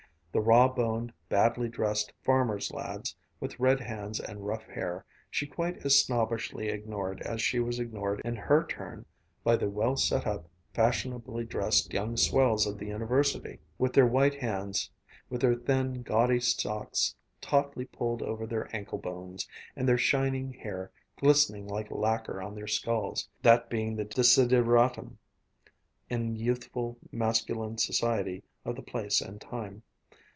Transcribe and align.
The 0.33 0.39
raw 0.39 0.69
boned, 0.69 1.11
badly 1.27 1.67
dressed 1.67 2.13
farmers' 2.23 2.71
lads, 2.71 3.13
with 3.41 3.59
red 3.59 3.81
hands 3.81 4.17
and 4.17 4.47
rough 4.47 4.63
hair, 4.65 5.03
she 5.29 5.45
quite 5.45 5.85
as 5.85 5.99
snobbishly 6.01 6.69
ignored 6.69 7.19
as 7.23 7.41
she 7.41 7.59
was 7.59 7.79
ignored 7.81 8.21
in 8.23 8.37
her 8.37 8.65
turn 8.65 9.05
by 9.43 9.57
the 9.57 9.69
well 9.69 9.97
set 9.97 10.25
up, 10.25 10.47
fashionably 10.73 11.43
dressed 11.43 11.91
young 11.91 12.15
swells 12.15 12.65
of 12.65 12.77
the 12.77 12.85
University, 12.87 13.59
with 13.77 13.91
their 13.91 14.05
white 14.07 14.35
hands, 14.35 14.89
with 15.29 15.41
their 15.41 15.55
thin, 15.55 16.01
gaudy 16.01 16.39
socks 16.39 17.13
tautly 17.41 17.83
pulled 17.83 18.21
over 18.21 18.47
their 18.47 18.73
ankle 18.73 18.99
bones, 18.99 19.49
and 19.75 19.85
their 19.85 19.97
shining 19.97 20.53
hair 20.53 20.91
glistening 21.19 21.67
like 21.67 21.91
lacquer 21.91 22.41
on 22.41 22.55
their 22.55 22.67
skulls 22.67 23.27
(that 23.41 23.69
being 23.69 23.97
the 23.97 24.05
desideratum 24.05 25.17
in 26.09 26.37
youthful 26.37 26.97
masculine 27.11 27.77
society 27.77 28.41
of 28.63 28.77
the 28.77 28.81
place 28.81 29.19
and 29.19 29.41
time). 29.41 29.83